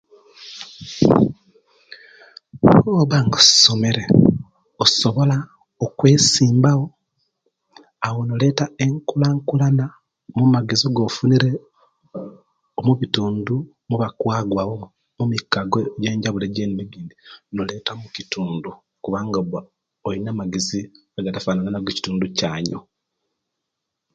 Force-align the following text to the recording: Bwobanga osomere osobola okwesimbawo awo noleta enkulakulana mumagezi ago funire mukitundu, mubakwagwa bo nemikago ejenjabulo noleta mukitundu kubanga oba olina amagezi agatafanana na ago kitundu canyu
Bwobanga 2.83 3.37
osomere 3.43 4.03
osobola 4.83 5.37
okwesimbawo 5.85 6.85
awo 8.07 8.19
noleta 8.29 8.65
enkulakulana 8.83 9.85
mumagezi 10.35 10.85
ago 10.87 11.05
funire 11.15 11.51
mukitundu, 12.85 13.55
mubakwagwa 13.89 14.61
bo 14.69 14.77
nemikago 15.17 15.77
ejenjabulo 15.87 16.45
noleta 17.55 17.91
mukitundu 18.01 18.69
kubanga 19.03 19.37
oba 19.43 19.59
olina 20.07 20.29
amagezi 20.33 20.79
agatafanana 21.17 21.69
na 21.71 21.79
ago 21.81 21.91
kitundu 21.97 22.25
canyu 22.39 22.79